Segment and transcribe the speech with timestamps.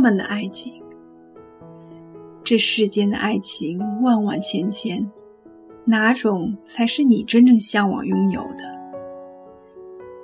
[0.00, 0.82] 们的爱情。
[2.42, 5.08] 这世间的爱情万万千千，
[5.84, 8.80] 哪种才是你真正向往拥有的？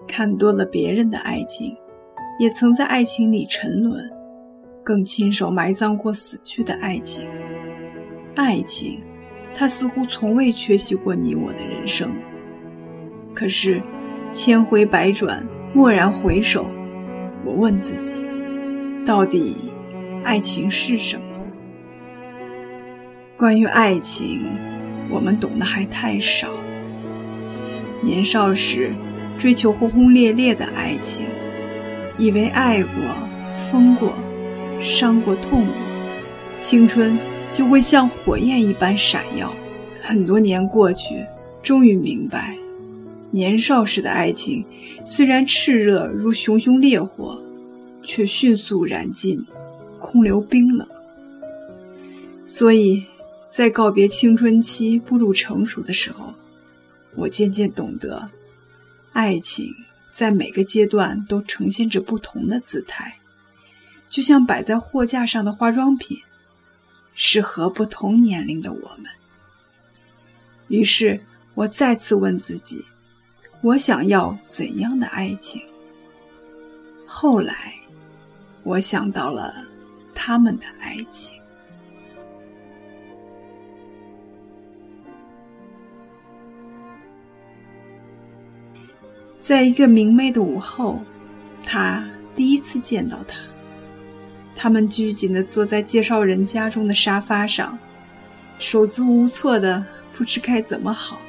[0.08, 1.76] 看多了别人的爱情，
[2.40, 4.11] 也曾在爱情里沉沦，
[4.82, 7.29] 更亲手埋葬过死去的爱情。
[8.34, 9.00] 爱情，
[9.54, 12.11] 它似乎从未缺席过你我的人生。
[13.34, 13.81] 可是，
[14.31, 16.67] 千回百转，蓦然回首，
[17.45, 18.14] 我问自己，
[19.07, 19.55] 到底
[20.25, 21.23] 爱情是什么？
[23.37, 24.45] 关于爱情，
[25.09, 26.49] 我们懂得还太少。
[28.03, 28.93] 年少时
[29.39, 31.25] 追求轰轰烈烈的爱情，
[32.19, 32.91] 以为爱过、
[33.70, 34.12] 疯过、
[34.81, 35.75] 伤过、痛过，
[36.57, 37.17] 青春
[37.53, 39.55] 就会像火焰一般闪耀。
[40.01, 41.25] 很多年过去，
[41.63, 42.57] 终于明白，
[43.31, 44.67] 年少时的爱情
[45.05, 47.41] 虽然炽热如熊熊烈火，
[48.07, 49.45] 却迅速燃尽，
[49.99, 50.89] 空留冰冷。
[52.47, 53.05] 所以。
[53.48, 56.35] 在告别青春期、步入成熟的时候，
[57.15, 58.29] 我渐渐懂得，
[59.15, 59.73] 爱情
[60.11, 63.17] 在每个阶段都呈现着不同的姿态，
[64.11, 66.19] 就像摆在货架上的化妆品，
[67.15, 69.07] 适合不同年龄的我们。
[70.69, 71.19] 于是
[71.55, 72.85] 我再次问自己：
[73.63, 75.63] 我想要怎样的爱情？
[77.07, 77.76] 后来，
[78.67, 79.55] 我想到了
[80.12, 81.33] 他们的爱情。
[89.39, 91.00] 在一个明媚的午后，
[91.62, 93.39] 他第一次见到他。
[94.56, 97.78] 他们拘谨地坐在介绍人家中的沙发上，
[98.58, 101.20] 手足无措的不知该怎么好。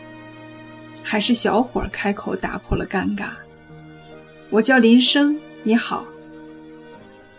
[1.03, 3.29] 还是小伙开口打破了尴尬
[4.49, 6.03] ：“我叫林生，你好。”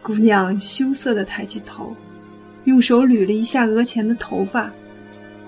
[0.08, 1.94] 姑娘羞涩地抬起头，
[2.64, 4.72] 用手捋了一下额前的头发：“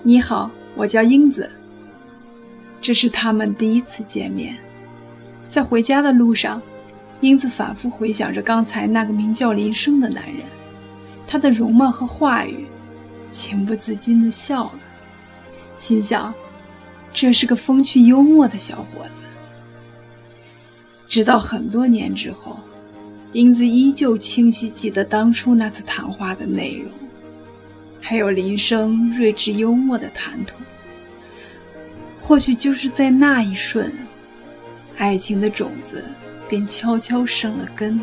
[0.03, 1.49] 你好，我叫英子。”
[2.79, 4.55] 这是他们第一次见面。
[5.49, 6.61] 在回家的路上，
[7.21, 10.45] 英子反复回想着刚才那个名叫林生的男人，
[11.25, 12.67] 他的容貌和话语，
[13.31, 14.79] 情不自禁地笑了，
[15.75, 16.31] 心想，
[17.11, 19.23] 这是个风趣幽默的小伙子。
[21.07, 22.59] 直到很多年之后，
[23.33, 26.91] 英子依旧清晰记得当初那次谈话的内容，
[28.01, 30.55] 还有林生睿智幽默的谈吐。
[32.19, 33.91] 或许就是在那一瞬。
[34.97, 36.03] 爱情的种子
[36.47, 37.99] 便悄悄生了根。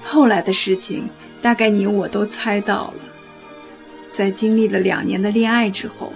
[0.00, 1.08] 后来的事情，
[1.40, 2.94] 大概你我都猜到了。
[4.08, 6.12] 在经历了两年的恋爱之后，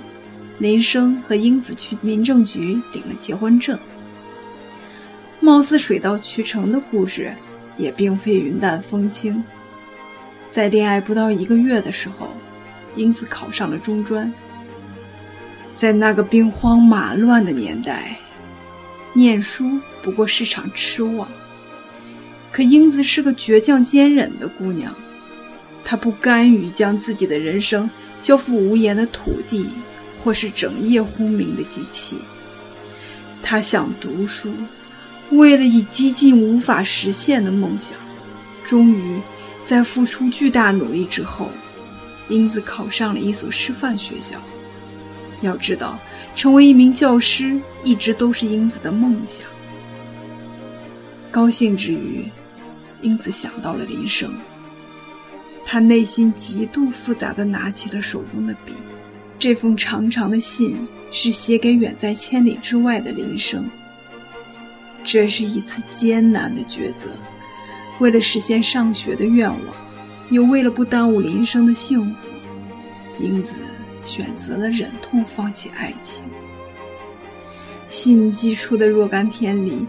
[0.59, 3.77] 林生和英子去民政局领了结婚证。
[5.47, 7.33] 貌似水到渠成的故事，
[7.77, 9.45] 也并非云淡风轻。
[10.51, 12.37] 在恋爱不到一个月的时候，
[12.97, 14.33] 英子考上了中专。
[15.77, 18.19] 在那个兵荒马乱的年代。
[19.15, 21.29] 念书不过是场痴妄，
[22.51, 24.93] 可英子是个倔强坚忍的姑娘，
[25.85, 29.71] 她不甘于将自己的人生交付无言的土地，
[30.25, 32.19] 或是整夜轰鸣的机器。
[33.41, 34.53] 她想读书，
[35.31, 37.97] 为了以激进无法实现的梦想。
[38.63, 39.21] 终于，
[39.63, 41.49] 在付出巨大努力之后，
[42.29, 44.41] 英子考上了一所师范学校。
[45.43, 45.99] 要知道，
[46.35, 49.47] 成为一名教师一直都是英子的梦想。
[51.31, 52.25] 高兴之余，
[53.03, 54.33] 英子想到了林生。
[55.65, 58.73] 他内心极度复杂的拿起了手中的笔，
[59.39, 63.69] 这封长长的信是写给远在千里之外的林生。
[65.07, 67.09] 这是一次艰难的抉择，
[68.01, 69.61] 为了实现上学的愿望，
[70.31, 72.29] 又为了不耽误林生的幸福，
[73.19, 73.55] 英子。
[74.03, 76.25] 选择了忍痛放弃爱情。
[77.89, 79.85] 信寄出的若干天里，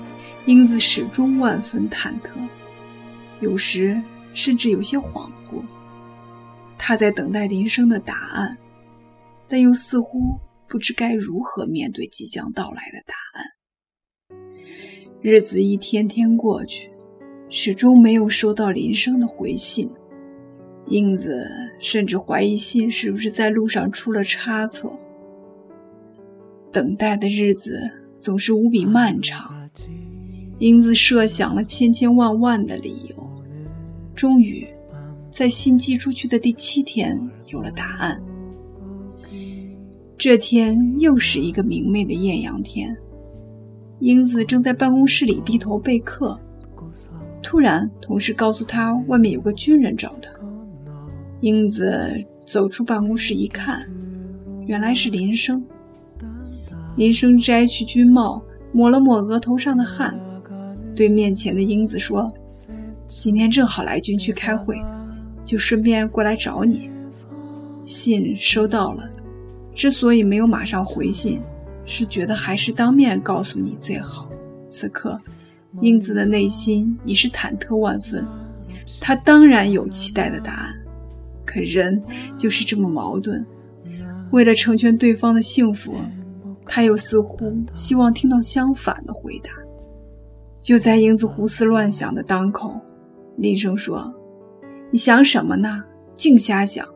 [0.48, 2.32] 英子始终万分忐忑，
[3.42, 4.02] 有时
[4.34, 5.64] 甚至有些恍惚。
[6.80, 8.58] 她在等待林生的答案，
[9.48, 10.36] 但又似乎
[10.68, 13.46] 不知该如何面对即将到来的答案。
[15.20, 16.92] 日子一天天过去，
[17.50, 19.90] 始终没有收到林生的回信。
[20.86, 21.46] 英子
[21.82, 25.00] 甚至怀疑信是不是在路上出了差错。
[26.72, 29.70] 等待的日子总是无比漫长，
[30.60, 33.30] 英子设想了千千万万的理由，
[34.16, 34.68] 终于
[35.32, 38.22] 在信寄出去的第七天有了答案。
[40.16, 42.96] 这天又是一个明媚的艳阳天，
[44.00, 46.40] 英子正在办公室里低头备课，
[47.42, 50.32] 突然，同事告诉他外面有个军人找他。
[51.42, 52.14] 英子
[52.46, 53.82] 走出办公室一看，
[54.68, 55.64] 原来是林生。
[56.96, 58.42] 林生摘去军帽，
[58.72, 60.20] 抹了抹额头上的汗，
[60.96, 62.32] 对面前的英子说
[63.08, 64.76] ：“今天正好来军区开会，
[65.44, 66.90] 就顺便过来找你。
[67.84, 69.04] 信收到了，
[69.74, 71.42] 之所以没有马上回信，
[71.88, 74.30] 是觉得还是当面告诉你最好。
[74.68, 75.20] 此刻。”
[75.82, 78.26] 英子的内心已是忐忑万分，
[79.00, 80.74] 她当然有期待的答案，
[81.46, 82.02] 可人
[82.36, 83.46] 就是这么矛盾。
[84.32, 85.94] 为了成全对方的幸福，
[86.66, 89.52] 他又似乎希望听到相反的回答。
[90.62, 92.80] 就在英子胡思乱想的当口，
[93.36, 94.12] 林生说
[94.90, 95.84] ：“你想什么呢？
[96.16, 96.88] 净瞎想！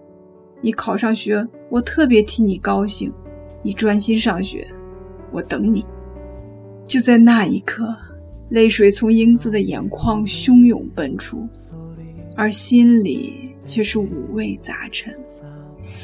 [0.61, 3.13] 你考上学，我特别替你高兴。
[3.61, 4.67] 你专心上学，
[5.31, 5.85] 我等你。”
[6.85, 7.95] 就在那一刻。
[8.49, 11.47] 泪水从英子的眼眶汹涌奔出，
[12.35, 15.17] 而心里却是五味杂陈，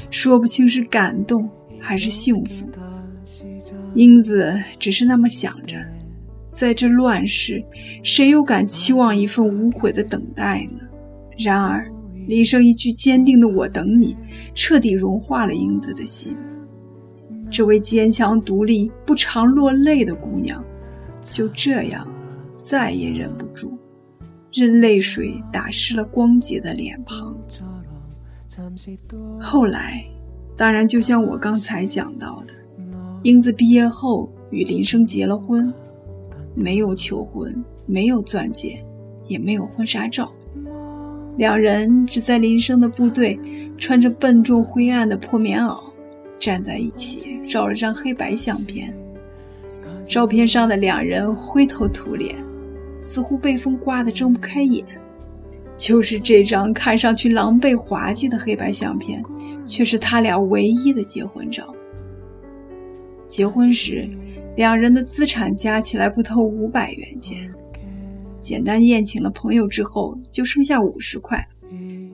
[0.10, 2.66] 说不清是感动还是幸福。
[3.96, 5.76] 英子只是那么想着，
[6.48, 7.62] 在这乱世，
[8.02, 10.80] 谁又敢期望一份无悔的等待呢？
[11.38, 11.86] 然而，
[12.28, 14.16] 林生一句坚定的“我等你”，
[14.56, 16.34] 彻底融化了英子的心。
[17.50, 20.64] 这位坚强独立、不常落泪的姑娘，
[21.22, 22.08] 就这样。
[22.58, 23.78] 再也忍不住，
[24.52, 27.34] 任泪水打湿了光洁的脸庞。
[29.40, 30.04] 后来，
[30.58, 32.54] 当然就像我刚才讲到的，
[33.24, 35.74] 英子毕业后与林生结了婚，
[36.54, 38.84] 没有求婚，没有钻戒，
[39.28, 40.34] 也没有婚纱照，
[41.38, 43.40] 两人只在林生的部队
[43.78, 45.80] 穿着笨重灰暗的破棉袄，
[46.40, 48.94] 站在一起照了张黑白相片。
[50.08, 52.36] 照片上的两人灰头土脸。
[53.00, 54.84] 似乎被风刮得睁不开眼，
[55.78, 59.24] 就是这张看上去狼狈滑稽的黑白相片，
[59.68, 61.74] 却是他俩唯一的结婚照。
[63.30, 64.10] 结婚时，
[64.56, 67.50] 两人的资产加起来不透五百元钱，
[68.40, 71.48] 简单宴请了朋友之后，就剩下五十块。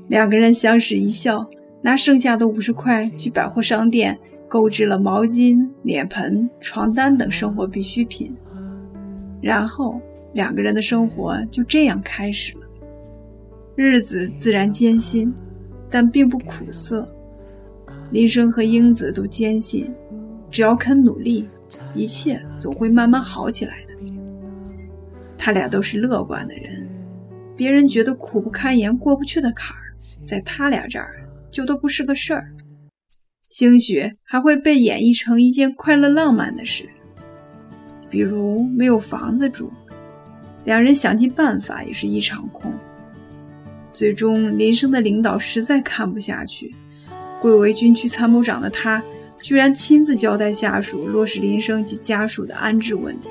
[0.10, 1.50] 两个人相视一笑，
[1.84, 8.36] 拿剩下的五十块去百货商店购置了毛巾、脸盆、床单等生活必需品，
[9.40, 10.02] 然后。
[10.34, 12.68] 两个人的生活就这样开始了，
[13.76, 15.32] 日子自然艰辛，
[15.92, 17.08] 但并不苦涩。
[18.10, 19.94] 林生和英子都坚信，
[20.50, 21.48] 只要肯努力，
[21.94, 23.94] 一切总会慢慢好起来的。
[25.38, 26.90] 他俩都是乐观的人，
[27.56, 29.94] 别人觉得苦不堪言、过不去的坎儿，
[30.26, 32.52] 在他俩这儿就都不是个事儿，
[33.48, 36.90] 兴许还会被演绎成一件快乐浪漫的事，
[38.10, 39.72] 比如没有房子住。
[40.66, 42.74] 两人想尽办法，也是一场空。
[43.92, 46.74] 最终，林生的领导实在看不下去，
[47.40, 49.04] 贵为军区参谋长的他，
[49.40, 53.30] 居然亲自交代下属落实林生及家属的安置问题，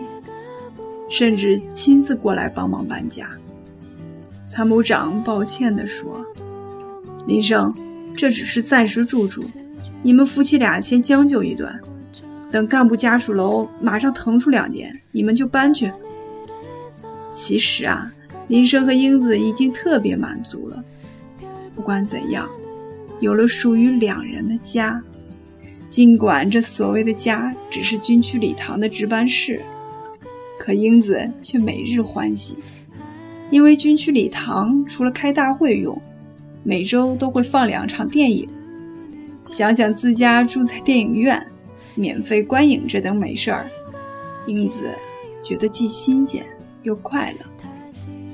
[1.11, 3.29] 甚至亲自过来帮忙搬家。
[4.47, 6.25] 参谋长抱歉地说
[7.27, 7.75] ：“林生，
[8.17, 9.43] 这只是暂时住处，
[10.03, 11.81] 你们夫妻俩先将就一段，
[12.51, 15.91] 等干部家属楼马上腾出两间，你们就搬去。”
[17.33, 18.13] 其实啊，
[18.49, 20.85] 林生和英子已经特别满足了。
[21.75, 22.49] 不管怎样，
[23.21, 25.03] 有了属于两人的家，
[25.89, 29.63] 尽管这所谓的家只是军区礼堂的值班室，
[30.59, 32.59] 可英子却每日欢喜，
[33.51, 36.01] 因为军区礼堂除了开大会用，
[36.63, 38.49] 每周都会放两场电影。
[39.47, 41.45] 想想自家住在电影院，
[41.95, 43.69] 免费观影这等美事儿，
[44.47, 44.95] 英子
[45.43, 46.45] 觉得既新鲜。
[46.85, 47.47] 又快乐，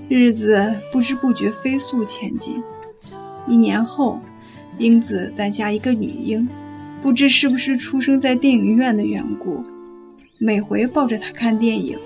[0.09, 2.63] 日子不知不觉飞速前进。
[3.47, 4.19] 一年后，
[4.79, 6.49] 英子诞下一个女婴，
[7.03, 9.63] 不知是不是出生在电影院的缘故，
[10.39, 11.99] 每回抱着她看电影，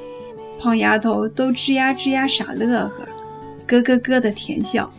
[0.59, 3.09] 胖丫头都吱呀吱呀傻乐呵，
[3.69, 4.91] 咯咯咯的甜笑。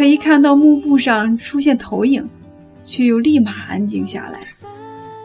[0.00, 2.26] 可一看到幕布上出现投影，
[2.82, 4.46] 却又立马安静下来，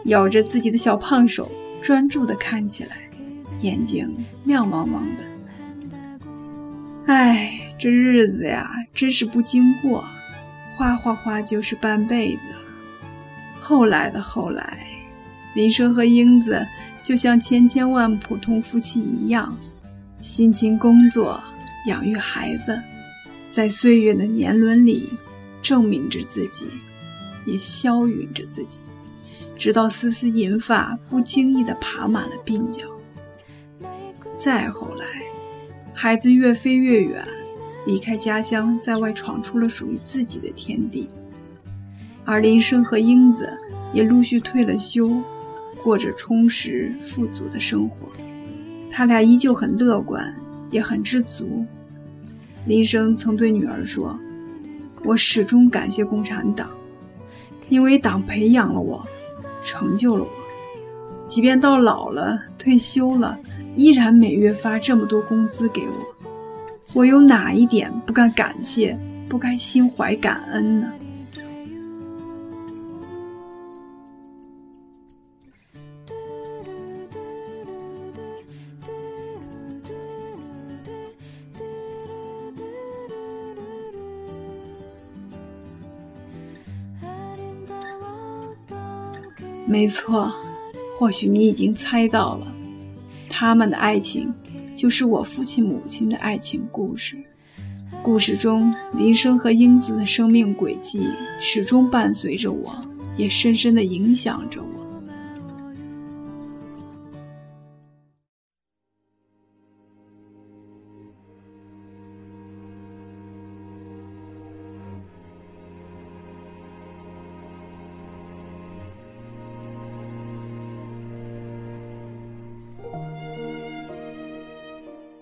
[0.04, 2.98] 咬着自己的小胖手，专注地看起来。
[3.60, 4.14] 眼睛
[4.44, 6.26] 亮茫茫的，
[7.06, 10.04] 哎，这日子呀，真是不经过，
[10.76, 12.40] 哗哗哗就是半辈子。
[13.58, 14.86] 后来的后来，
[15.54, 16.66] 林生和英子
[17.02, 19.56] 就像千千万普通夫妻一样，
[20.20, 21.42] 辛勤工作，
[21.86, 22.78] 养育孩子，
[23.56, 25.08] 在岁月的年轮里
[25.62, 26.66] 证明着自己，
[27.46, 28.80] 也消陨着自己，
[29.56, 32.86] 直到丝丝银发不经意地爬满了鬓角。
[34.36, 35.06] 再后来，
[35.94, 37.26] 孩子越飞越远，
[37.86, 41.08] 离开家乡，在外闯出了属于自己的天地。
[42.26, 43.48] 而林生和英子
[43.94, 45.10] 也陆续退了休，
[45.82, 48.12] 过着充实富足的生活。
[48.90, 50.38] 他俩依旧很乐观，
[50.70, 51.64] 也很知足。
[52.66, 54.18] 林生曾对女儿说
[55.04, 56.68] ：“我始终感谢共产党，
[57.68, 59.06] 因为党培养了我，
[59.64, 60.30] 成就了我。
[61.28, 63.38] 即便到老了、退休了，
[63.76, 66.28] 依然每月发这么多工资给我，
[66.92, 70.92] 我有哪一点不该感谢、不该心怀感恩呢？”
[89.68, 90.32] 没错，
[90.96, 92.52] 或许你已经猜到了，
[93.28, 94.32] 他们的爱情
[94.76, 97.16] 就是我父亲母亲的爱情故事。
[98.02, 101.08] 故事中，林生和英子的生命轨迹
[101.40, 102.76] 始终伴随着我，
[103.16, 104.75] 也深深的影响着我。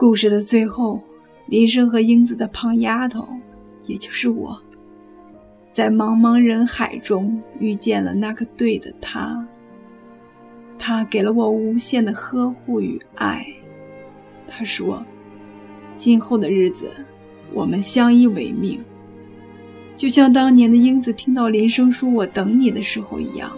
[0.06, 1.02] 故事的最后，
[1.46, 3.26] 林生和英子的胖丫头，
[3.84, 4.62] 也就是我，
[5.72, 9.48] 在茫茫人海中遇见了那个对的他。
[10.78, 13.46] 他给了我无限的呵护与爱。
[14.46, 15.02] 他说
[15.96, 16.92] ：“今后的日子，
[17.54, 18.84] 我们相依为命。”
[19.96, 23.50] 就像当年的英子听到林生说“我等你”的时候一样，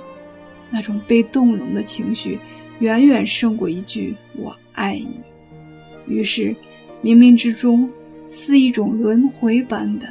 [0.71, 2.39] 那种被动容的情绪，
[2.79, 5.17] 远远胜过一句“我爱你”。
[6.07, 6.55] 于是，
[7.03, 7.91] 冥冥之中，
[8.31, 10.07] 似一种轮回般的，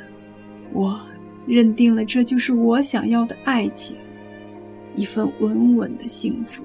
[0.73, 0.99] 我
[1.47, 3.95] 认定了这就是我想要的爱情，
[4.95, 6.63] 一份稳稳的幸福。